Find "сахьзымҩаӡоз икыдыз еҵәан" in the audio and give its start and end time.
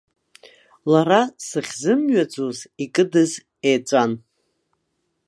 1.47-4.11